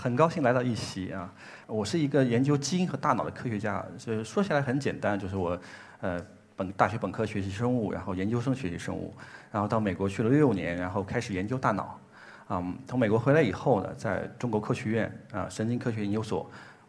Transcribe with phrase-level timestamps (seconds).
[0.00, 1.30] 很高兴来到一席啊！
[1.66, 5.60] 我是一个研究基因和大脑的科学家，所以说起来很简单，就是我，
[6.00, 6.18] 呃，
[6.56, 9.14] 本大学本科学习生物，然后研究生学习生物，
[9.52, 12.00] 然后到美国去了六年，然后开始研究大脑。
[12.48, 16.38] 啊，从美国回来以后呢，在中国科学院啊神经科学研究所，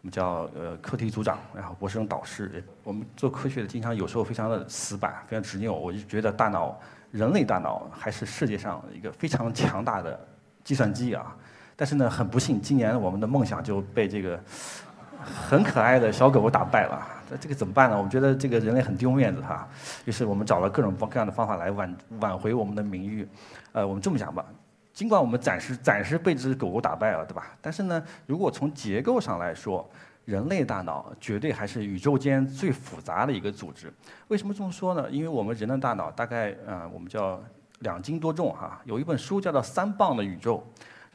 [0.00, 2.64] 们叫呃课题组长，然后博士生导师。
[2.82, 5.74] 我们做科学的经常有时候非常的死板，非常执拗。
[5.74, 10.18] 我就觉得大脑，人类大脑还是世界上一个非常强大的
[10.64, 11.36] 计算机啊。
[11.76, 14.38] 但是呢，很不幸，今年我们的梦想就被这个
[15.48, 17.00] 很可爱的小狗狗打败了。
[17.30, 17.96] 那这个怎么办呢？
[17.96, 19.66] 我们觉得这个人类很丢面子哈。
[20.04, 23.26] 于是我们找了各种各样的方法来挽挽回我们的名誉。
[23.72, 24.44] 呃，我们这么讲吧，
[24.92, 27.56] 尽管我们暂时暂时被这只狗狗打败了，对吧？
[27.60, 29.88] 但是呢，如果从结构上来说，
[30.26, 33.90] 人类大脑绝对还是宇宙间最复杂的一个组织。
[34.28, 35.08] 为什么这么说呢？
[35.10, 37.40] 因为我们人的大脑大概呃，我们叫
[37.78, 38.80] 两斤多重哈。
[38.84, 40.58] 有一本书叫做《三磅的宇宙》。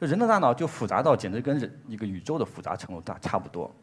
[0.00, 3.74] 就人的大脑就复杂到简直跟人一个宇宙的复杂程度大差不多，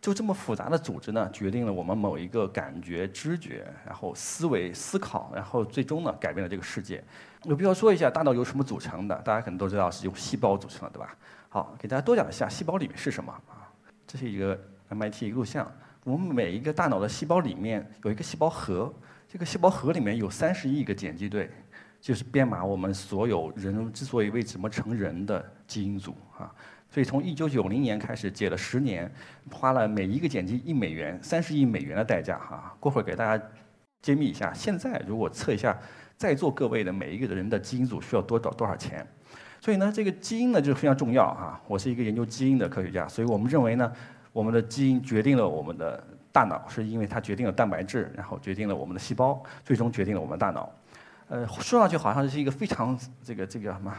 [0.00, 7.02] 就这么复杂的组织呢，决定了我们某一个感觉、知觉，然后思维、思考，然后最终呢改变了这个世界。
[7.42, 9.16] 有必要说一下大脑由什么组成的？
[9.22, 11.16] 大家可能都知道是由细胞组成的，对吧？
[11.48, 13.66] 好，给大家多讲一下细胞里面是什么啊？
[14.06, 14.56] 这是一个
[14.90, 15.68] MIT 录像，
[16.04, 18.94] 我们每一个大脑的细胞里面有一个细胞核，
[19.28, 21.50] 这个细胞核里面有三十亿个碱基对。
[22.04, 26.52] 就是编码我们所有人之所以为什么成人的基因组啊，
[26.90, 29.10] 所以从一九九零年开始解了十年，
[29.50, 32.76] 花了每一个碱基一美元，三十亿美元的代价哈。
[32.78, 33.42] 过会儿给大家
[34.02, 35.74] 揭秘一下，现在如果测一下
[36.18, 39.06] 在座各位的每一个人的基因组需要多少多少钱？
[39.62, 41.58] 所以呢，这个基因呢就非常重要哈。
[41.66, 43.90] 我是一个研究基因的科学家，所以我们认为呢，
[44.30, 50.70] 我们的基因决定了我们的大脑，是因为它决定了蛋白质，然后决定了我们的细胞，最终决定了我们的大脑。
[51.28, 53.94] 呃，说上去好像是一个非常这个这个什么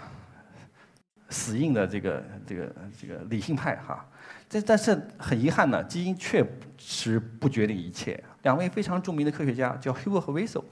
[1.30, 4.06] 死硬的这个这个这个理性派哈，
[4.48, 6.46] 这但是很遗憾呢，基因确
[6.78, 8.24] 实不决定一切。
[8.44, 10.64] 两位非常著名的科学家叫 Huber 和 Wiesel，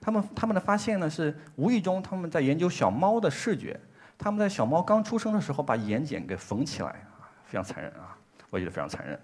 [0.00, 3.78] 他们他们的发现呢是无意中他们在研究小猫的视觉，
[4.18, 8.18] 他们在小猫刚出生的时候把眼睑给缝起来啊，非常残忍啊，
[8.50, 9.18] 我觉得非常残忍。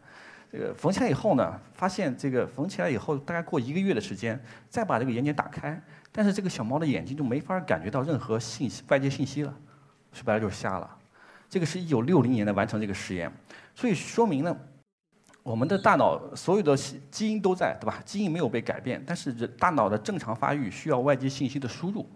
[0.57, 5.79] 这个缝起来以后呢，发现这个缝起来以后大概过一个月的时间，再把这个眼睑打开。
[6.11, 9.55] 但是这个小猫的眼睛就没法感觉到任何信息，外界信息了，
[10.15, 10.97] 说白了就是瞎了。
[11.51, 13.31] 这个是一九六零年的完成这个实验，
[13.75, 14.57] 所以说明呢，
[15.43, 18.01] 我们的大脑所有的基因都在，对吧？
[18.07, 22.09] 基因没有被改变，但是大脑的正常发育需要外界信息的输入。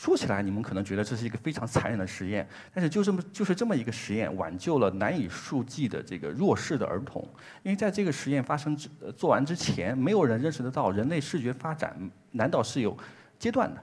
[0.00, 7.22] 说起来，你们可能觉得这是一个非常残忍的实验，但是就这么就是这么一个实验，挽救了难以数计的这个弱势的儿童。
[7.62, 11.94] 因为在这个实验发生之做完之前，没有人认识得到人类视觉发展
[12.30, 12.96] 难道是有。
[13.38, 13.82] 阶段的，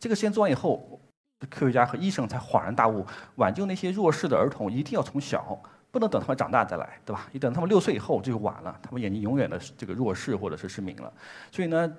[0.00, 1.00] 这个实验做完以后，
[1.48, 5.60] 科学家和医生才恍然大悟：挽救那些弱势的儿童，一定要从小，
[5.92, 7.28] 不能等他们长大再来，对吧？
[7.30, 11.12] 你等他们六岁以后这就晚了，他们眼睛永远的这个弱视或者是失明了。
[11.52, 11.92] 所以呢，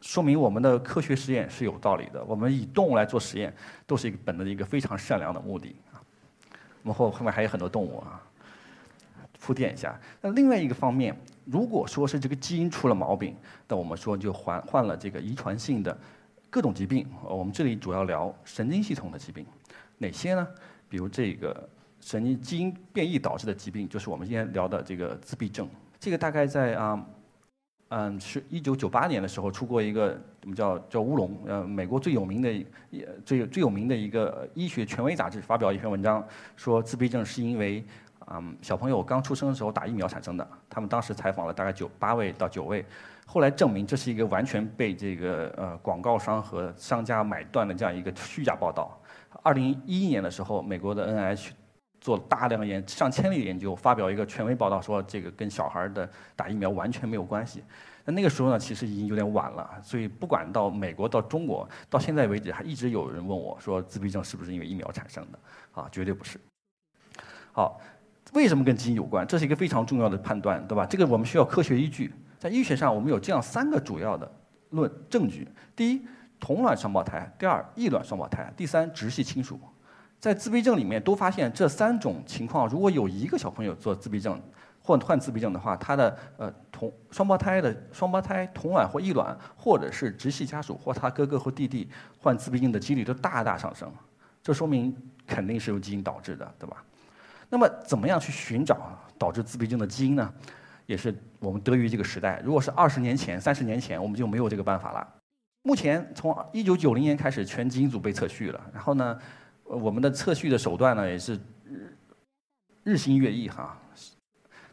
[0.00, 2.22] 说明我们的科学实验是有道理的。
[2.24, 3.54] 我们以动物来做实验，
[3.86, 6.00] 都是一个本着一个非常善良的目的啊。
[6.82, 8.22] 我们后后面还有很多动物啊，
[9.40, 9.98] 铺垫一下。
[10.20, 13.36] 那另外一个方面，如果说是这个基因出了毛病，
[13.66, 15.96] 那我们说就患患了这个遗传性的。
[16.50, 19.44] 各种疾病，我们这里主要聊神经系统的疾病，
[19.98, 20.48] 哪些呢？
[20.88, 21.68] 比如这个
[22.00, 25.68] 神经基因变异导致的疾病，就是我们今天聊的这个自闭症。
[26.00, 27.06] 这个大概在啊，
[27.90, 32.66] 嗯是一九九八年的时候出过一个我们叫叫乌龙，呃，美国最有名的
[33.24, 36.22] 最最有名的一个医学权威杂志发表一篇文章，
[36.56, 37.84] 说自闭症是因为
[38.30, 40.46] 嗯小朋友刚出生的时候打疫苗产生的。
[40.68, 42.84] 他们当时采访了大概九八位到九位。
[43.26, 48.98] 后来证明这是一个完全被这个呃广告商和商家买断的这样一个虚假报道。
[49.42, 51.50] 二零一一年的时候，美国的 NIH
[52.00, 57.62] 做了大量研上千例研究，发表一个权威报道说这个跟小孩的打疫苗完全没有关系。
[58.04, 59.68] 那那个时候呢，其实已经有点晚了。
[59.82, 65.38] 所以不管到美国到中国，到现在为止还一直有人问我说自闭症是不是因为疫苗产生的？
[65.72, 66.40] 啊，绝对不是。
[67.52, 67.80] 好，
[68.32, 69.26] 为什么跟基因有关？
[69.26, 70.86] 这是一个非常重要的判断，对吧？
[70.86, 72.12] 这个我们需要科学依据。
[72.38, 74.30] 在医学上，我们有这样三个主要的
[74.70, 76.06] 论证据：第一，
[76.38, 79.58] 同卵双胞胎；第二，异卵双胞胎；第三，直系亲属。
[80.20, 84.40] 在自闭症里面，都发现这三种情况，如果有一个小朋友做自闭症
[84.82, 91.88] 或患自闭症的话，他的呃同双胞胎的双胞胎同卵或异卵，或者是直系家属或他哥哥或弟弟
[92.18, 93.90] 患自闭症的几率都大大上升。
[94.42, 96.82] 这说明肯定是由基因导致的，对吧？
[97.50, 100.32] 那么，怎么样去寻找导致自闭症的基因呢？
[100.86, 102.40] 也是我们得益于这个时代。
[102.42, 105.06] 如果是二十年前、三十年前，我们就没有这个办法了。
[105.62, 108.60] 目前从一九九零年开始，全基因组被测序了。
[108.72, 109.18] 然后呢，
[109.68, 111.96] 我们的测序的手段呢，也是日
[112.84, 113.76] 日新月异哈。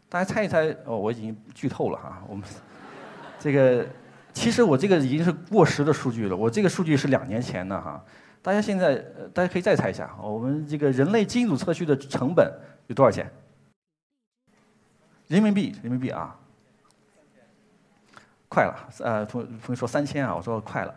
[0.08, 2.22] 大家猜一猜，哦，我已经剧透了哈。
[2.28, 2.44] 我们
[3.38, 3.86] 这个
[4.32, 8.02] 其实我这个已经是过时的数据了，我这个数据是两年前的哈。
[8.40, 8.94] 大家现在
[9.34, 12.50] 大家可以再猜一下，我们这个人类基因组测序的成本
[12.86, 13.30] 有多少钱？
[15.26, 16.38] 人民币，人民币啊，
[18.48, 20.94] 快了，呃，同同学说三千啊，我说快了，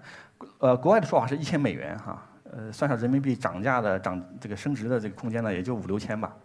[0.60, 6.36] 呃，国外的说法是一千美元哈，呃，算上人民币涨价的涨这个升值的这个空间呢，也就五六千吧。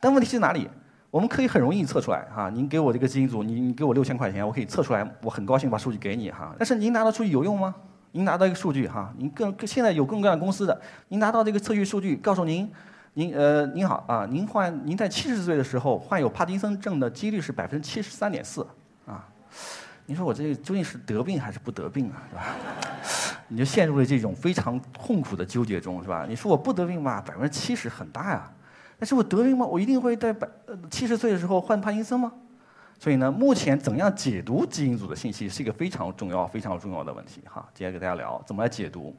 [0.00, 0.68] 但问题是哪里？
[1.10, 6.54] 我们可以很容易测出来哈，您给我这个基因组，您给我六千块钱，我可以测出来，我很高兴把数据给你哈。
[6.58, 7.74] 但是您拿到数据有用吗？
[8.12, 10.78] 您拿到一个数据哈，您更现在有各种各样的公司的，
[11.08, 12.70] 您拿到这个测序数据，告诉您。
[13.14, 18.66] 您呃，您好啊，您患您在七十岁的时候患有帕金森症的几率是百分之七十三点四
[19.06, 19.26] 啊。
[20.04, 22.20] 您说我这个究竟是得病还是不得病啊？
[22.28, 23.25] 是吧？
[23.48, 26.26] 你就陷入了这种非常痛苦的纠结中，是吧？
[26.28, 28.52] 你说我不得病吧，百分之七十很大呀。
[28.98, 29.66] 但是我得病吗？
[29.66, 32.32] 我一定会在百呃七十岁的时候患帕金森吗？
[32.98, 37.68] 所以呢，目前怎样解读基因组的信息是一个非常重要、非常重要的问题哈。
[37.74, 39.14] 今天给大家聊怎么来解读。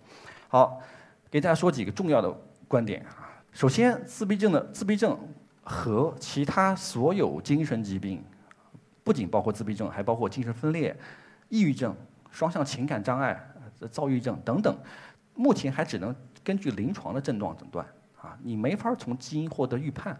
[0.48, 0.82] 好，
[1.30, 2.36] 给大家说几个重要的
[2.68, 3.30] 观点啊。
[3.52, 5.18] 首先，自闭症的自闭症
[5.62, 8.24] 和其他所有精神疾病，
[9.04, 10.96] 不仅包括自闭症，还包括精神分裂、
[11.50, 11.96] 抑郁症、
[12.32, 13.40] 双向情感障碍、
[13.92, 14.78] 躁郁症等等，
[15.36, 17.86] 目前还只能根据临床的症状诊断
[18.22, 20.18] 啊，你没法从基因获得预判。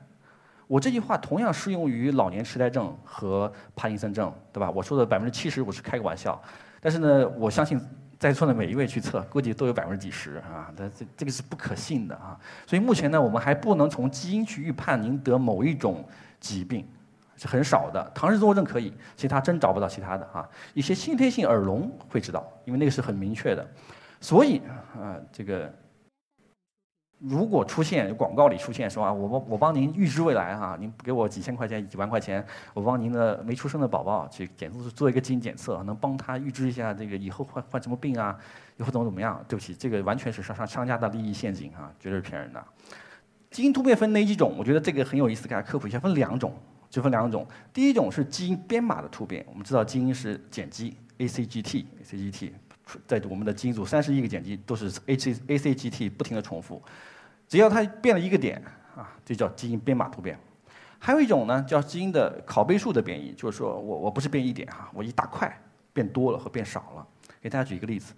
[0.68, 4.70] 我这句话同样适用于老年痴呆症和帕金森症，对吧？
[4.70, 6.42] 我说的百分之七十我是开个玩笑，
[6.82, 7.80] 但是呢，我相信。
[8.20, 12.36] 在座的每一位去测，估计都有百分之几十啊，这这这个是不可信的啊。
[12.66, 16.04] 所以目前呢，我们还不能从基因去预判您得某一种
[16.40, 16.84] 疾病，
[17.38, 18.12] 是很少的。
[18.14, 20.48] 唐氏综合症可以，其他真找不到其他的啊。
[20.74, 23.66] 一些先天性耳聋会知道，因为那个是很明确的。
[24.20, 24.58] 所以
[25.00, 25.72] 啊，这个。
[27.20, 32.46] 如果出现广告里出现说啊，我帮我帮您预知未来哈，您给我几千块钱几万块钱，
[32.76, 38.38] 我帮您的没出生的宝宝去检测做一个基因检测，能帮他预知一下这个以后患患什么病啊，
[38.78, 39.44] 以后怎么怎么样？
[39.48, 42.64] 对不起，这个完全是商商商家的利益陷阱啊，绝对是骗人的。
[43.50, 44.54] 基因突变分哪几种？
[44.56, 46.54] 我觉得这个很有意思，给大家科普一下，分两种，
[46.90, 47.48] 就分两种。
[47.74, 52.52] 第一种是基因编码的突变，我们知道基因是碱基 ACGT，ACGT。
[53.06, 56.82] 在我们的基因组三十亿个碱基都是 A C A C G T 不停的重复，
[57.46, 58.64] 只要它变了一个点
[58.96, 60.40] 啊，就叫基因编码突变。
[60.98, 65.54] 还有一种呢，叫基因的拷贝数的变异，就是说我我不是变一点哈，我一大块
[65.92, 67.06] 变多了和变少了。
[67.42, 68.14] 给大家举一个例子，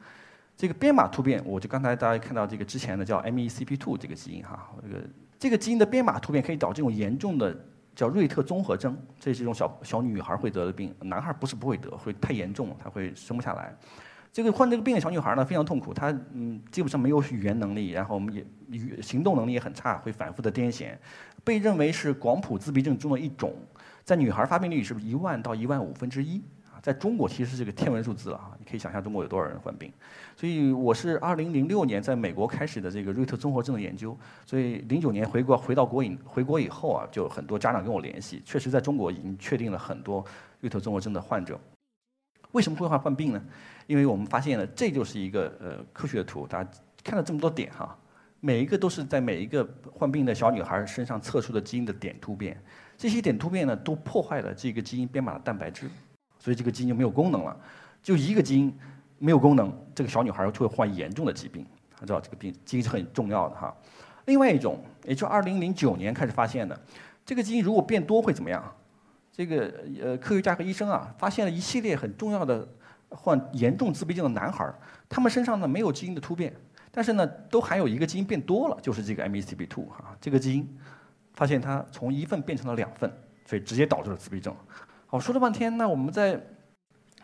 [0.55, 5.03] 这个编码突变，我就刚才大家看到这个之前的叫 M E C P two 这个基因哈，这个
[5.39, 7.57] 这个基因的编码突变可以导致这种严重的
[7.95, 13.75] 叫瑞特综合征，这是一种小小女孩会得的病，男孩不是不会得，会太严重，他会生不下来。
[14.31, 20.95] 这个患这个病的小女孩呢，非常痛苦，她嗯基本上没有语言能力，然后也语行动能力也很差，会反复的癫痫，
[21.43, 23.55] 被认为是广谱自闭症中的一种，
[24.03, 26.43] 在女孩发病率是一万到一万五分之一？
[26.81, 28.51] 在中国其实是个天文数字了啊！
[28.57, 29.91] 你可以想象中国有多少人患病。
[30.35, 40.23] 所以我是二零零六年在美国开始的这个瑞特综合症的研究，所以零九年回国回到国影回国以后啊，就很多家长跟我联系，确实在中国已经确定了很多
[40.61, 41.59] 瑞特综合症的患者。
[42.51, 43.43] 为什么会患患病呢？
[43.85, 46.69] 因为我们发现了，这就是一个呃科学的图，大家
[47.03, 47.95] 看到这么多点哈，
[48.39, 52.59] 每一个都是在每一个患病的小女孩身上测出的基因的点突变，
[52.97, 55.87] 这些点突变呢都破坏了这个基因编码的蛋白质，
[56.39, 57.55] 所以这个基因就没有功能了。
[58.01, 58.75] 就一个基因
[59.17, 61.65] 没有功能，这个小女孩就会患严重的疾病，
[61.99, 63.75] 知道这个病基因是很重要的哈。
[64.25, 66.79] 另外一种，也就二零零九年开始发现的，
[67.25, 68.63] 这个基因如果变多会怎么样？
[69.31, 72.67] 这个呃，科学家和医生啊，发现了一系列很重要的
[73.09, 74.69] 患严重自闭症的男孩，
[75.07, 76.53] 他们身上呢没有基因的突变，
[76.91, 80.77] 但是呢都含有一个基因变多了，就是这个 MECP2 哈，这个基因
[81.33, 83.11] 发现它从一份变成了两份，
[83.45, 84.53] 所以直接导致了自闭症。
[85.11, 86.33] 好，说了半天，那我们再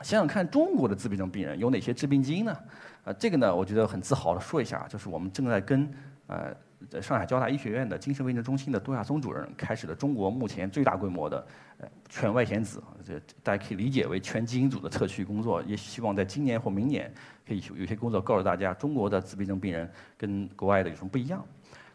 [0.01, 2.57] 想想看，中国的自闭症病人有哪些致病基因呢？
[3.03, 5.89] 啊，这个呢，我觉得很自豪的说一下，就是我们正在跟
[6.27, 6.53] 呃。
[6.89, 11.43] 在上海交大医学院的精神卫生中心的杜亚松主任开始了中国目前最大规模的
[12.09, 15.63] 全外显子，这大家可以理解为全基因组的测序工作。
[15.63, 17.11] 也希望在今年或明年
[17.47, 21.43] 可以有些工作告诉大家，中国的自闭症病人跟国外的有什么不一样。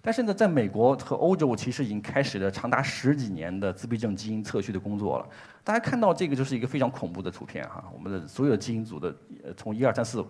[0.03, 5.27] 但是呢，在美国和欧洲，其实已经开始了长达十几年的自闭症基因测序的工作了。
[5.63, 9.15] 大家看到这个就是一个非常恐怖的图片哈，我们的所有的基因组的
[9.45, 10.25] 呃从一二三四。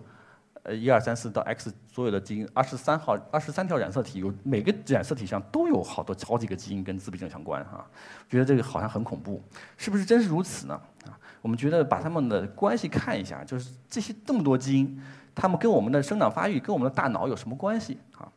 [0.63, 7.83] 呃，一二三四到 X 所有的基因，二十三号、二十三条染色体有每个染色体上都有好多好几个基因跟自闭症相关哈，
[8.29, 9.41] 觉得这个好像很恐怖，
[9.75, 10.79] 是不是真是如此呢？
[11.07, 15.01] 啊，我们觉得把它们的关系看一下，就是这些这么多基因，
[15.33, 18.30] 它们跟我们的生长发育、跟我们的大脑有什么关系啊？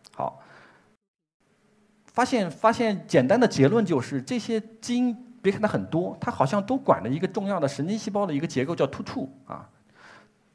[2.15, 9.69] 发现发现简单的结论就是这些基因别看它很多，它好像都管了一个重要的神经细胞的一个结构叫突触啊。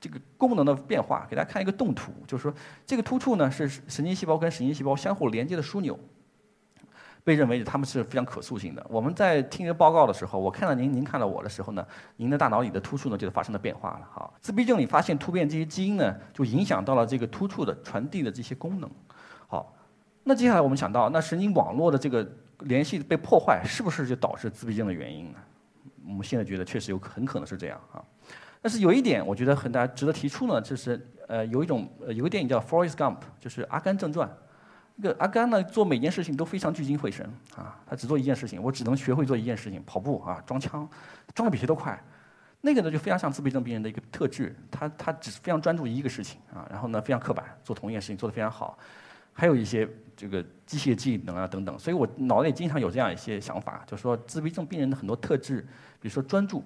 [0.02, 2.54] 这个功能的变化，给大家看一个动图，就是说
[2.86, 6.00] 这个突触呢是神经细胞跟神经细胞相互连接的枢纽，
[7.22, 8.86] 被认为它们是非常可塑性的。
[8.90, 11.86] 我们在听这报告的时候，我看到您，您看到我的时候呢，
[12.16, 14.08] 您的大脑里的突触呢就发生了变化了。
[14.10, 18.90] 哈，自闭症里发现突变这些基因呢，就影响到了这个突触的传递的这些功能。
[20.30, 22.24] 那接下来我们想到，那神经网络的这个
[22.60, 25.40] 联系被破坏，是不是就导致自闭症的原因呢？
[26.06, 27.98] 我们现在觉得确实有很可能是这样啊。
[28.62, 34.30] 但是有一点，我觉得很大值得提出呢，就是呃，有一种呃有个电影叫《Forrest Gump》，就是《阿甘正传》。
[35.02, 40.88] 这个阿甘呢，做每件事情都非常聚精会神啊，他只做一件事情，我只能学会做一件事情，跑步啊，装枪，
[41.34, 42.00] 装的比谁都快。
[42.62, 48.78] 那个呢，就非常像自闭症病人的一个特质，他他只非常专注于一个事情啊，然后呢，非常刻板，做同一件事情做得非常好。
[49.40, 55.62] 还有一些这个机械技能啊等等，所以我脑袋里经常有这样一些想法，就是说自闭症病人的很多特质，
[56.02, 56.62] 比如说专注。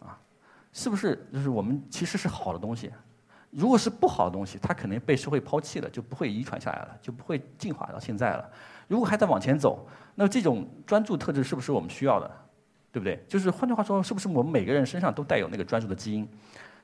[0.00, 0.18] 啊
[0.72, 2.90] 是不是就是我们其实是好的东西？
[3.50, 8.50] 如果是不好的东西，它可能被社会抛弃了，就不会遗传下来了，就不会进化到现在了。
[8.88, 12.30] 如果还在往前走，那这种专注特质是不是我们需要的？
[12.90, 13.24] 对不对？
[13.28, 16.28] 就是换句话说，是不是我们每个人身上都带有那个专注的基因？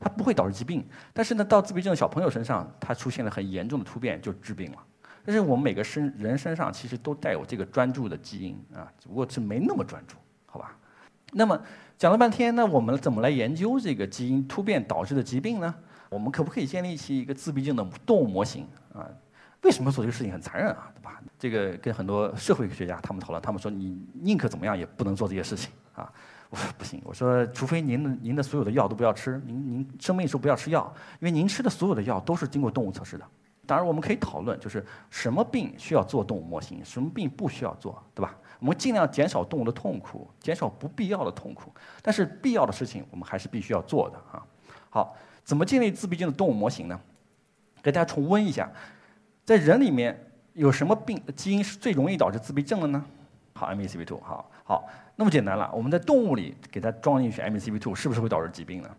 [0.01, 4.79] 它不会导致疾病，但是呢，到自闭症小朋友身上，它出现了很严重的突变，就致病了。
[5.25, 10.17] 但是我们每个身人身上其实都带有这个专注的基因啊，只不过是没那么专注，
[10.47, 10.77] 好吧？
[11.33, 11.61] 那么。
[11.97, 15.73] 讲了半天，那我们怎么来研究这个基因突变导致的疾病呢？
[16.09, 19.07] 我们可不可以建立起一个自闭症的动物模型啊？
[19.63, 20.91] 为什么做这个事情很残忍啊？
[20.93, 21.23] 对吧？
[21.39, 26.13] 这个跟很多社会学家他们讨论，他们说你宁可怎么样也不能做这些事情啊。
[26.51, 33.25] 我说不行，我说除非您的您的所有的药都不要吃，您您生病的时候不要吃药，因为您吃的所有的药都是经过动物测试的。
[33.67, 38.37] 当然我们可以讨论，就是什么病需要做动物模型，什么病不需要做，对吧？
[38.61, 41.73] 我们尽量减少动物的痛苦，减少不必要的痛苦。
[42.03, 44.43] 但是必要的事情，我们还是必须要做的啊。
[44.91, 46.99] 好，怎么建立自闭症的动物模型呢？
[47.83, 48.71] 给大家重温一下，
[49.45, 50.19] 在人里面
[50.55, 53.05] 有什么病基因是最容易导致自闭症的呢？
[53.55, 54.21] 好，MECP2。
[54.21, 55.71] 好，好，那么简单了。
[55.75, 58.91] 我们在动物里给它装进去 MECP2，是不是会导致疾病呢？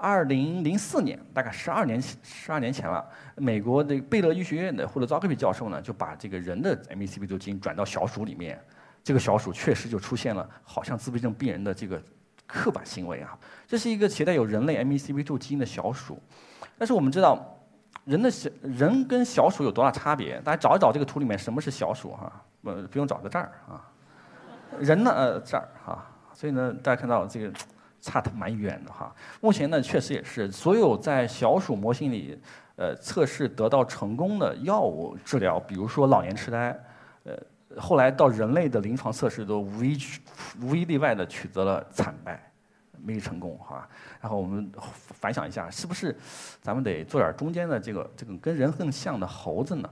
[0.00, 8.58] 二零零四年，大概十二年十二年前了，美国的贝勒医学院的霍德扎克比教授呢，就把这个人的 MECP2 基因转到小鼠里面。
[9.04, 12.02] 这个小鼠确实就出现了，好像自闭症病人的这个
[12.46, 13.38] 刻板行为啊。
[13.66, 16.18] 这是一个携带有人类 MECP2 基因的小鼠，
[16.78, 17.38] 但是我们知道，
[18.04, 20.40] 人的小人跟小鼠有多大差别？
[20.40, 22.32] 大家找一找这个图里面什么是小鼠哈？
[22.64, 23.86] 呃，不用找，在这儿啊。
[24.78, 25.10] 人呢？
[25.10, 26.06] 呃，这儿哈。
[26.32, 27.52] 所以呢，大家看到这个
[28.00, 29.14] 差的蛮远的哈。
[29.40, 32.38] 目前呢，确实也是所有在小鼠模型里
[32.76, 36.78] 呃测试得到成功的药物治疗，比如说老年痴呆，
[37.24, 37.32] 呃。
[37.78, 39.96] 后来到人类的临床测试都无一
[40.60, 42.52] 无一例外的取得了惨败，
[43.00, 43.88] 没有成功，好吧？
[44.20, 44.68] 然后我们
[45.20, 46.18] 反想一下，是不是
[46.60, 49.88] 咱们得做点中间的这个这个跟人更像的猴子呢？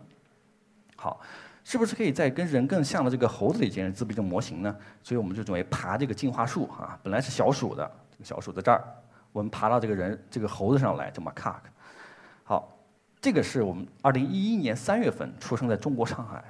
[0.97, 1.21] 好，
[1.65, 4.77] 是不是可以在跟人更像的这个猴子里建立自闭症模型呢？
[5.03, 8.83] 所以我们就准备爬这个进化树啊，本来是小鼠的，这个小鼠在这儿，
[9.33, 11.57] 我们爬到这个人这个猴子上来，叫 macaque。
[12.45, 12.77] 好，
[13.21, 16.43] 这个是我们二零一一年三月份出生在中国上海。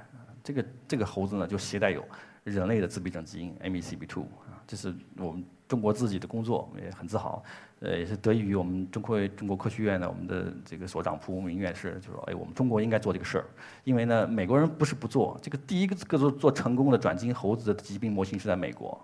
[0.44, 2.02] 这个这个猴子呢，就携带有
[2.44, 7.42] 人类的自闭症基因 MECP2 啊，这是我们中国自己的工作，也很自豪。
[7.80, 13.44] 呃，也是得益于我们中科中国科学院的我们的这个所长蒲公明院士，就说：“哎，我们中国应该做这个事儿，
[13.84, 15.38] 因为呢，美国人不是不做。
[15.40, 19.00] 这个第一个做做成功的转基因猴子的疾病模型是在美国，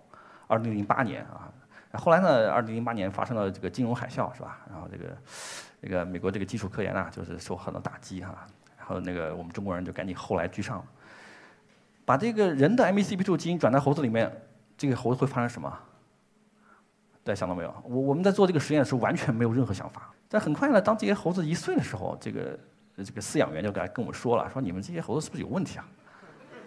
[0.48, 1.48] 二零零八年啊。
[1.92, 4.58] 后来呢，二零零八年发生了这个金融海啸，是吧？
[4.68, 5.16] 然后这个
[5.80, 8.46] 这个美国这个基础科研啊，就是受很多打击哈。
[8.76, 10.84] 然后那个我们中国人就赶紧后来居上。”
[12.04, 14.30] 把这个人的 MECP2 基因转到猴子里面，
[14.76, 15.72] 这个猴子会发生什么？
[17.22, 17.74] 大家想到没有？
[17.84, 20.10] 我我们在做这个实验的时候完全没有任何想法。
[20.28, 22.58] 但很快呢，当这些猴子一岁的时候，这个
[22.96, 25.86] 这个饲养员就来跟我们说了，说你们这些猴子是不是有问题啊？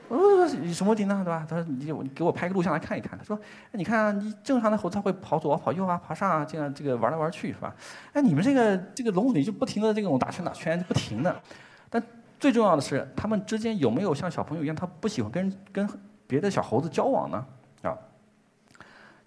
[0.07, 1.21] 我说什么问题呢？
[1.23, 1.45] 对吧？
[1.49, 3.17] 他说你给我拍个录像来看一看。
[3.17, 3.37] 他说，
[3.73, 7.75] 你看你正常的猴子它会跑左跑右啊，爬上啊，这样这个玩来玩去是吧？
[8.13, 11.41] 哎，你们这个这个笼子里就不停的这种打圈打圈，就不停的，
[11.89, 12.01] 但。
[12.39, 15.89] 最重要的是，他们之间有没有像小朋友一样，他不喜欢跟跟
[16.27, 17.43] 别的小猴子交往呢？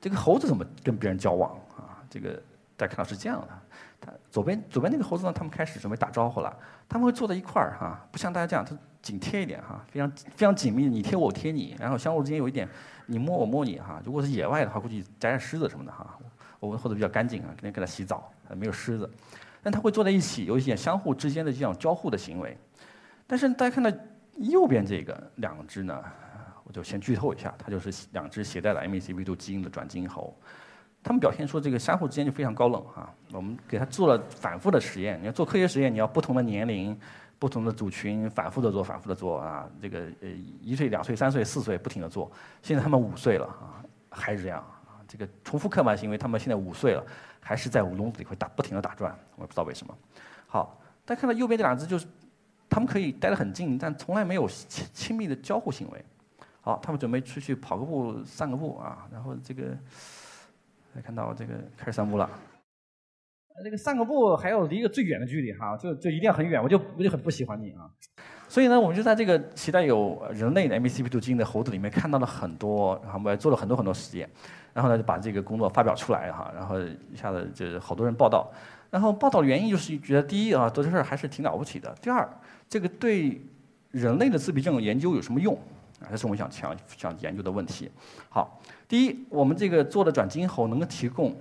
[0.01, 2.01] 这个猴子怎么跟别人交往啊？
[2.09, 2.43] 这个
[2.77, 3.49] 大家看到是这样的，
[4.01, 6.57] 他左边左边那个猴子呢，他们开始准备打招呼了，
[6.89, 12.69] 他们会坐在一块儿哈，不像大家这样，他紧贴一点哈，非常非常紧密，你贴我，我贴你，然后相互之间有一点
[13.07, 14.01] 你摸我摸你哈。
[14.05, 16.19] 如果是野外的话，估计沾沾虱子什么的哈。
[16.59, 19.11] 我们或者比较干净啊，肯定给他洗澡，没有虱子，
[19.63, 22.57] 但他会坐在一起，有一点相互之间的这种交互的行为。
[23.27, 23.91] 但是大家看到
[24.37, 26.03] 右边这个两只呢，
[26.73, 30.37] 就先剧透一下，它就是两只携带了 MECP2 基因的转基因猴。
[31.03, 33.09] 他们表现出这个相互之间就非常高冷啊。
[33.33, 36.99] 我们给他做了反复的实验，你要做科学实验，你要不同的年龄、
[37.39, 39.67] 不同的组群反复的做、反复的做啊。
[39.81, 40.29] 这个呃
[40.61, 45.01] 一岁、两岁、三岁、四岁不停的做，现在他们五岁了啊，还是这样啊。
[45.09, 47.03] 这个重复刻板行为，他们现在五岁了，
[47.41, 49.97] 还是在笼子里会打不停的打转，我也不知道为什么。
[50.47, 52.07] 好，大家看到右边这两只就是，
[52.69, 56.05] 他们可以待得很近，但从来没有亲亲密的交互行为。
[56.61, 59.77] 好，他们准备出去跑个步、散个步啊，然后这个。
[60.95, 62.29] 来看到这个开始散步了，
[63.63, 67.89] 那个散个步还要离一个最远的距离哈，就就一定要很远，我就我就很不喜欢你啊。
[68.49, 74.29] 所以呢，我们就在这个携带有人类的 MECP2 基因的猴子里面看到了很多，然后我们做了很多很多实验，
[74.75, 78.51] 然后呢就把这个工作发表出来哈，然后一下子就是好多人报道，
[78.91, 82.29] 然后报道的原因就是觉得第一啊，做这事儿还是挺了不起的，第二，
[82.69, 83.41] 这个对
[83.93, 85.57] 人类的自闭症研究有什么用？
[86.01, 87.91] 啊，这是我们想想想研究的问题。
[88.29, 91.37] 好，第一，我们这个做的转基因猴能够提供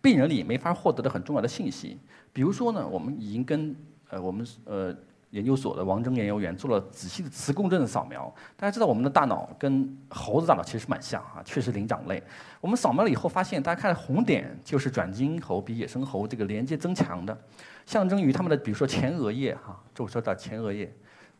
[0.00, 1.98] 病人里没法获得的很重要的信息。
[2.32, 3.74] 比如说呢，我们已经跟
[4.08, 4.94] 呃我们呃
[5.30, 8.32] 研究所的王征研究员做了仔细的磁共振的扫描。
[8.56, 12.22] 大家知道我们的大脑跟猴子大脑其实蛮像啊，确实灵长类。
[12.60, 17.36] 我们扫描了以后发现，大家看红点就是转基因猴比野生猴这个连接增强的，
[17.84, 20.90] 象征于他们的比如说前额叶哈，这我说到前额叶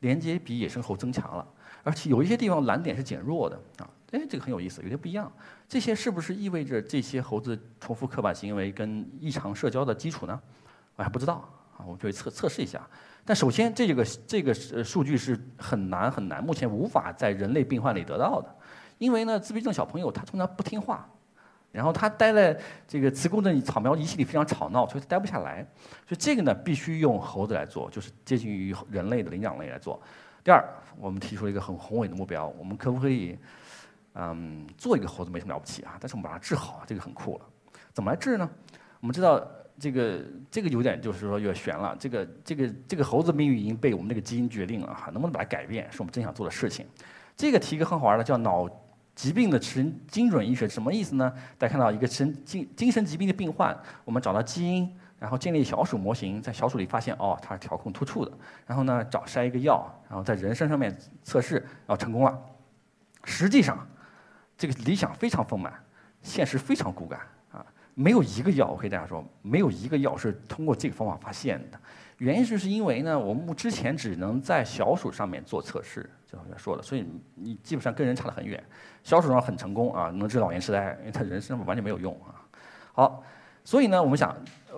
[0.00, 1.47] 连接比野生猴增强了。
[1.87, 5.31] 而且有一些地方蓝点是减弱的啊，哎，这个很有意思，有些不一样。
[5.69, 10.40] 这些是不是意味着这些猴子重复刻板行为跟异常社交的基础呢？
[10.97, 11.35] 我还不知道
[11.76, 12.85] 啊，我们就测测试一下。
[13.25, 14.52] 但首先，这个这个
[14.83, 18.52] 数据是很难很难，目前无法在人类病患里得到的，
[18.99, 21.08] 因为呢，自闭症小朋友他通常不听话，
[21.71, 22.58] 然后他待在
[22.89, 25.65] 这个磁共振扫描仪器里非常吵闹，所以他待不下来。
[26.08, 30.02] 所以这个呢，必须用猴子来做，就是接近于人类的灵长类来做。
[30.47, 30.65] 第二，
[30.97, 33.37] 我们提出了一个很宏伟的目标，我们可不可以，
[34.15, 37.45] 嗯，做一个猴子没什么了不起啊，但是我们把它治好，这个很酷了。
[37.93, 38.49] 怎么来治呢？
[39.00, 39.45] 我们知道
[39.76, 46.87] 这个这个有点就是说有点悬了，这个这个这个猴子命运已经被我们那个基因决定了哈，能不能把它改变，是我们真想做的事情。
[47.37, 48.69] 这个提一个很好玩的，叫脑
[49.17, 51.32] 疾病的神精准医学，什么意思呢？
[51.59, 54.97] 大家看到一个神精精神疾病的病患，我们找到基因。
[55.19, 58.31] 然后建立小鼠模型，在小鼠里发现哦，它是调控突触的。
[58.67, 62.39] 然后呢，找筛一个药，然后在人身上面测试，然后成功了。
[63.25, 63.87] 实际上，
[64.59, 65.73] 这个理想非常丰满，
[66.21, 67.65] 现实非常骨感啊！
[67.95, 71.81] 没有一个药，我可以大家说，没有一个药是通过这个方法发现的。
[72.19, 78.63] 原因就是因为呢，我们之前只能在小鼠上面做测试，就像说的，所以你基本上跟人差得很远。
[79.02, 82.45] 小鼠上很成功啊，能治老年痴呆，因为它人身上完全没有用啊。
[82.93, 83.23] 好。
[83.67, 84.33] 所以呢，我们想，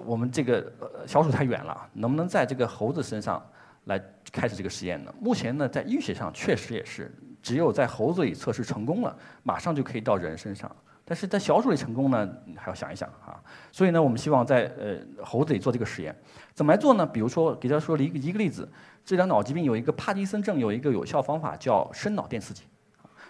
[0.06, 0.72] 我们这个
[1.06, 3.46] 小鼠太远了，能不能在这个猴子身上
[3.84, 5.14] 来开始这个实验呢？
[5.20, 10.74] 目前呢，在医学上确实也是，只有在猴子里测试成功了，马上就可以到人身上。
[11.04, 13.38] 但是在小鼠里成功呢，还要想一想啊。
[13.70, 16.16] 所以呢，我们希望在呃猴子里做这个实验，
[16.54, 17.04] 怎么来做呢？
[17.04, 18.66] 比如说，给大家说一个一个例子，
[19.04, 22.62] 治疗脑疾病有一个帕金森症有一个有效方法叫深脑电刺激。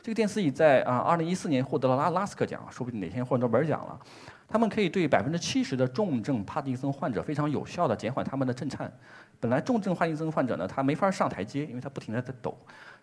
[0.03, 3.99] 这个电刺激在啊二零一四年获得了拉拉斯克奖，说不定哪天获诺贝尔奖了。
[4.49, 8.91] 他们可以对百分之七十的重症帕金森患者非常有效的减缓他们的震颤。
[9.39, 12.57] 本来重症帕金森患者呢，他没法上台阶，因为他不停的在抖。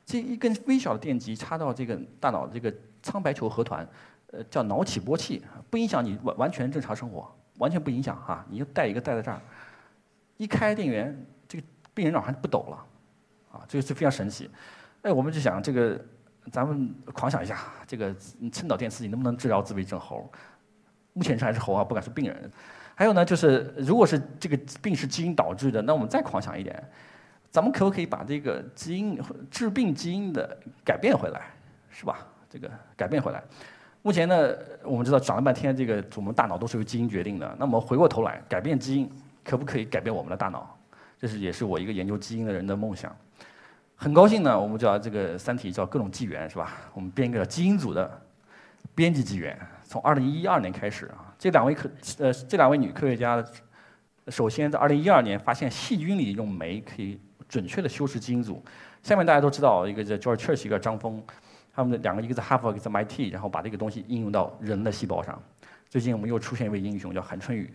[0.05, 3.87] 这一根微小的电极插到这个大脑这个苍白球核团，
[4.31, 8.43] 呃，叫脑起波器，不影响你完完全正常生活，完全不影响哈。
[8.49, 9.39] 你就带一个带在这儿，
[10.37, 12.85] 一开电源，这个病人脑上不抖了，
[13.51, 14.49] 啊，这个是非常神奇。
[15.03, 15.99] 哎，我们就想这个，
[16.51, 18.13] 咱们狂想一下，这个
[18.51, 20.29] 深导电刺激能不能治疗自闭症猴？
[21.15, 22.51] 目前是还是猴啊，不敢说病人。
[22.93, 26.81] 还有呢，就是如果是这个病是基因导致的，那我们再狂想一点，
[27.51, 31.41] 咱们可不可以把这个基因致病基因的改变回来，
[31.89, 32.19] 是吧？
[32.49, 33.41] 这个改变回来。
[34.01, 37.55] 目前呢，我们知道讲了半天，这个我们大脑都是由基因决定的。
[37.57, 39.09] 那么回过头来，改变基因
[39.43, 40.77] 可不可以改变我们的大脑？
[41.19, 43.13] 这是也是我一个研究基因的人的梦想。
[43.95, 46.73] 很高兴呢，我们叫这个《三体》叫各种纪元，是吧？
[46.93, 48.21] 我们编一个基因组的
[48.93, 49.57] 编辑纪元。
[49.87, 53.43] 从二零一二年开始啊，这两位科呃这两位女科学家，
[54.27, 58.63] 首先在二零一二年发现细菌里用酶可以准确的修饰基因组。
[59.03, 61.23] 下面大家都知道一个叫 George Church 一个张峰，
[61.71, 65.39] 他们的两个一个在哈佛一个在 MIT，然后把这个东西应用到人的细胞上。
[65.87, 67.71] 最近我们又出现一位英雄叫韩春雨，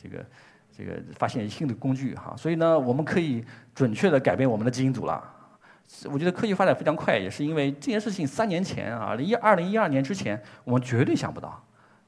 [0.00, 0.24] 这个
[0.70, 5.20] 这个发现新的工具哈，所以呢我们可以准确的改变我们的基因组了。
[6.10, 11.62] 我觉得科技发展非常快，也是因为这件事情三年前啊，一二零一二年之前，我们绝对想不到，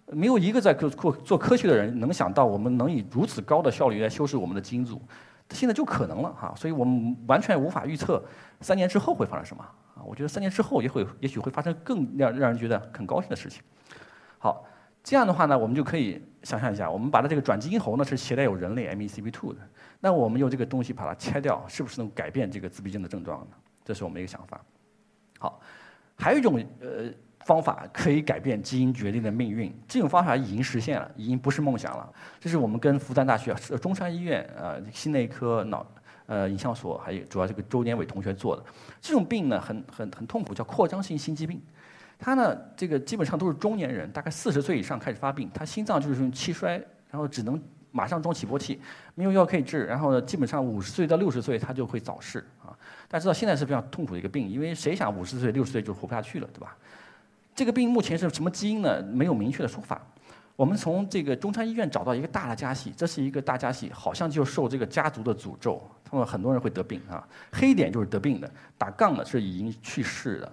[0.07, 5.03] 没有一个在做做科学的人能想到我们能以如此高的效率来修饰我们的基因组，
[5.51, 8.25] 现在就可能了哈，所以我们完全无法预测
[8.61, 9.62] 三年之后会发生什么，
[9.95, 13.62] 啊，我觉得三年之后也会也许会发生更让让人觉得很高兴的事情。
[14.38, 14.64] 好，
[15.03, 19.59] 这样的话呢，我们就可以想象一下，我们把它这个转基因猴呢是携带有人类 MECP2 的，
[20.01, 23.57] 那我们用这个东西把它切掉，是不是能改变这个自闭症的症状呢？
[23.85, 24.61] 这是我们一个想法。
[25.38, 25.61] 好，
[26.16, 27.11] 还有一种呃
[27.45, 32.12] 方法可以改变基因决定的命运，这种方法已经实现了，已经不是梦想了。
[32.38, 35.85] 这是我们跟复旦大学、中山医院呃心内科脑
[36.27, 38.64] 呃影像所还有主要这个周年伟同学做的。
[39.01, 41.61] 这种病呢很很很痛苦，叫扩张性心肌病。
[42.18, 47.61] 他呢这个基本上都是中年人，大概四十岁以上开始发病，他心脏就是用气衰，然后只能
[47.92, 48.81] 马上装起搏器，
[49.14, 52.74] 没有药可以治，然后呢基本上五十岁到六十岁他就会早逝啊。
[53.09, 56.76] 大家知道现在是非常痛苦的一个病，因为谁想五十岁、六十岁就活不下去了，对吧？
[57.55, 59.02] 这个病目前是什么基因呢？
[59.02, 60.00] 没有明确的说法。
[60.57, 67.26] 我们从这个中山医院找到一个大的家系，这是一个大家系，好像就受这个家族的诅咒，他们很多人会得病啊。
[67.50, 70.52] 黑点就是得病的，打杠的是已经去世的。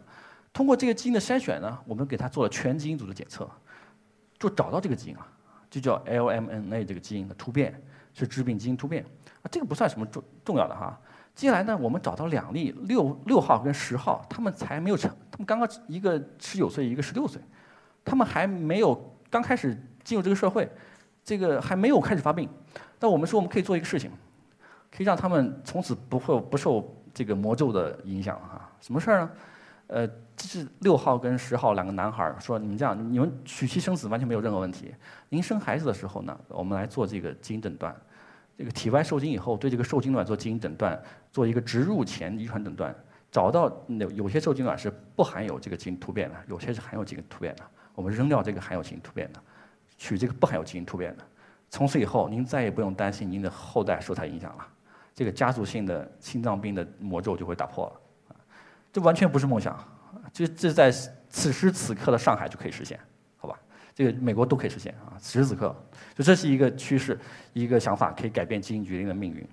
[0.51, 3.49] 通过这个基因的筛选呢，我们给他做了全基因组的检测，
[4.37, 5.27] 就找到这个基因了，
[5.69, 7.73] 就叫 LMNA 这个基因的突变
[8.13, 9.03] 是致病基因突变
[9.41, 10.99] 啊，这个不算什么重重要的哈。
[11.35, 17.41] 接下来呢，我们找到两例六六号跟十号，他们才没有成，他们刚刚一个十九岁，一个十六岁，
[18.03, 20.69] 他们还没有刚开始进入这个社会，
[21.23, 22.49] 这个还没有开始发病。
[22.99, 24.11] 那我们说我们可以做一个事情，
[24.91, 28.69] 可以让他们从此不会不受这个魔咒的影响哈。
[28.81, 29.31] 什么事儿呢？
[29.89, 34.93] 呃，这是六号跟十号两个男孩说，你们这样，你们娶妻生子完全没有任何问题。
[35.29, 37.95] 您生孩子的时候呢，我们来做这个基因诊断。
[38.55, 42.93] 这个体外受精以后，对这个受精卵做基因诊断，做一个植入前遗传诊断，
[43.31, 47.63] 找到有有些受精卵是不含有这个基因突变的，有些是含有基因突变的，
[47.95, 49.41] 我们扔掉这个含有基因突变的，
[49.97, 51.23] 取这个不含有基因突变的，
[51.71, 54.67] 从此以后您再也不用担心您的后代受它影响了，
[55.15, 58.01] 这个家族性的心脏病的魔咒就会打破了，
[58.91, 59.77] 这完全不是梦想，
[60.33, 60.91] 这这在
[61.29, 62.99] 此时此刻的上海就可以实现。
[63.37, 63.57] 好吧
[63.95, 65.13] 这个美国都可以实现啊！
[65.19, 65.75] 此时此刻，
[66.15, 67.19] 就这是一个趋势，
[67.53, 69.45] 一个想法，可以改变基因决定的命运。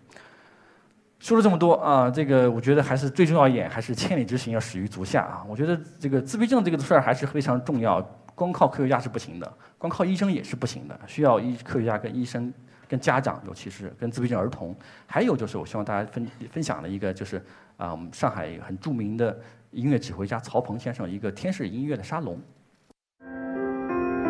[1.19, 5.45] 说了这么多啊，这个我觉得还是最重要一点，还是千里之行要始于足下啊！
[5.49, 8.01] 我觉得这个自闭症这个事儿还是非常重要，
[8.35, 12.53] 光靠科学家是不行的，光靠医生也是不行的，需要医科学家跟医生、
[12.87, 14.77] 跟家长，尤其是跟自闭症儿童。
[15.07, 17.45] 还有就是，我希望大家分分享的一个就是
[17.77, 19.37] 啊，我们上海很著名的
[19.71, 22.39] 音乐指挥家曹鹏先生一个天使音乐的沙龙。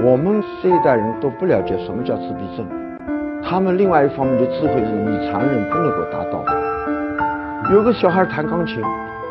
[0.03, 2.69] 我们这一代人都不了解什么叫自闭症，
[3.43, 7.73] 他们另外一方面的智慧是你常人不能够达到的。
[7.73, 8.81] 有个小孩弹钢琴，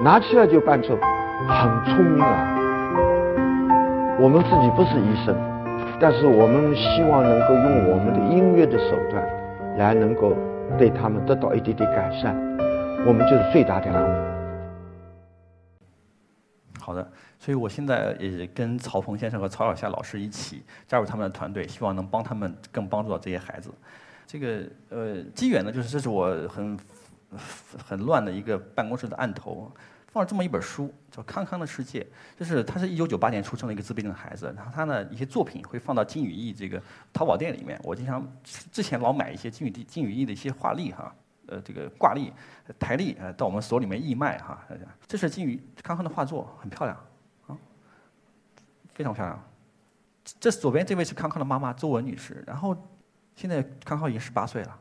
[0.02, 0.98] 拿起来就伴奏，
[1.48, 2.56] 很聪明啊。
[4.18, 5.36] 我们自己不是医生，
[6.00, 9.22] 但是我们希望能够用我们的音乐的手段，
[9.78, 10.34] 来能够
[10.78, 12.34] 对他们得到一点点改善，
[13.08, 14.10] 我们就是最大的安慰。
[16.80, 17.12] 好的。
[17.38, 23.72] 所以我现在也跟曹鹏先生和曹小夏老师一起加入他们的团队，希望能帮他们更帮助到这些孩子。
[24.26, 26.80] 这个呃机缘呢，就是这是我很
[27.78, 29.72] 很乱的一个办公室的案头，
[30.08, 32.00] 放了这么一本书，叫《康康的世界》。
[32.40, 36.82] 就是他是一九九八年出生的一个自闭症的孩子，然后他呢一些作品会放到金宇艺这个
[37.14, 37.80] 淘宝店里面。
[37.84, 38.28] 我经常
[38.72, 41.14] 之前老买一些金宇金宇艺的一些画例哈，
[41.48, 42.32] 呃这个挂历、
[42.80, 44.64] 台历呃到我们所里面义卖哈。
[45.08, 46.98] 这是金宇康康的画作，很漂亮。
[47.48, 47.58] 啊
[48.94, 49.38] 非常漂亮，
[50.40, 52.74] 这左边这位是康康的妈妈周文女士，然后
[53.36, 54.80] 现在康康已经十八岁了。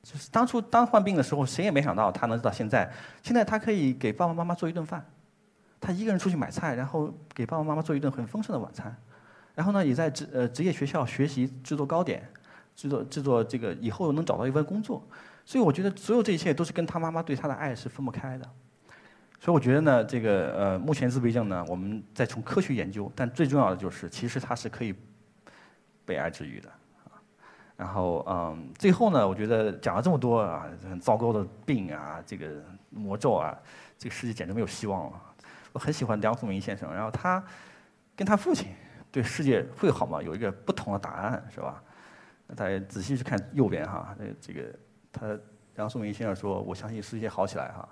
[0.00, 2.88] 就是当初当患病的时候，谁也没想到他能到现在。
[3.20, 5.04] 现在他可以给爸爸妈妈做一顿饭，
[5.80, 8.96] 他一个人出去买菜，然后给爸爸妈妈做一顿很丰盛的晚餐。
[9.56, 12.22] 然后呢，也在职呃职业学校学习制作糕点，
[12.76, 15.02] 制作制作这个以后能找到一份工作。
[15.44, 18.50] 所以我觉得所有这一切都是跟他妈妈对他的爱是分不开的。
[19.40, 24.94] 所以我觉得呢，这个呃，目前自闭症呢，我们在从科学研究，但最重要的就是，其实它是可以
[26.06, 26.68] 被爱治愈的。
[27.76, 33.54] 然后嗯，最后呢，我觉得讲了这么多啊，很糟糕的病啊，这个魔咒啊，
[33.98, 35.20] 这个世界简直没有希望了。
[35.72, 37.44] 我很喜欢梁漱溟先生，然后他
[38.14, 38.68] 跟他父亲
[39.10, 40.22] 对世界会好吗？
[40.22, 41.82] 有一个不同的答案，是吧？
[42.54, 44.62] 大家仔细去看右边哈，那这个
[45.14, 45.38] 他
[45.76, 47.88] 梁漱溟先生说：“我相信世界好起来哈。”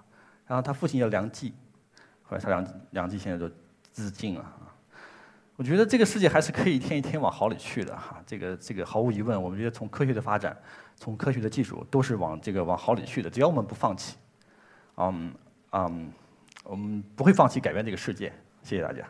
[0.47, 1.55] 然后他父亲叫梁冀，
[2.23, 3.49] 后来他梁梁冀现在就
[3.93, 4.69] 自尽了啊。
[5.57, 8.21] 我觉得这个世界还是可以一天一天往好里去的哈。
[8.27, 10.57] 这个这个毫无疑问，我们觉得从科学的发展，
[10.97, 13.31] 从科学的技术都是往这个往好里去的。
[13.31, 14.17] 只要我们不放弃，
[14.97, 15.33] 嗯
[15.71, 16.13] 嗯，
[16.65, 18.33] 我们不会放弃改变这个世界。
[18.63, 19.07] 谢谢大家。